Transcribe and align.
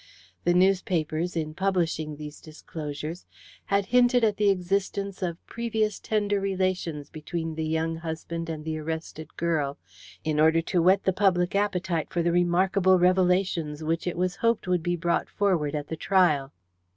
The 0.45 0.55
newspapers, 0.55 1.35
in 1.35 1.53
publishing 1.53 2.15
these 2.15 2.41
disclosures, 2.41 3.27
had 3.65 3.85
hinted 3.85 4.23
at 4.23 4.37
the 4.37 4.49
existence 4.49 5.21
of 5.21 5.37
previous 5.45 5.99
tender 5.99 6.39
relations 6.39 7.11
between 7.11 7.53
the 7.53 7.67
young 7.67 7.97
husband 7.97 8.49
and 8.49 8.65
the 8.65 8.79
arrested 8.79 9.37
girl, 9.37 9.77
in 10.23 10.39
order 10.39 10.63
to 10.63 10.81
whet 10.81 11.03
the 11.03 11.13
public 11.13 11.53
appetite 11.53 12.09
for 12.09 12.23
the 12.23 12.31
"remarkable 12.31 12.97
revelations" 12.97 13.83
which 13.83 14.07
it 14.07 14.17
was 14.17 14.37
hoped 14.37 14.67
would 14.67 14.81
be 14.81 14.95
brought 14.95 15.29
forward 15.29 15.75
at 15.75 15.87
the 15.89 15.95
trial. 15.97 16.51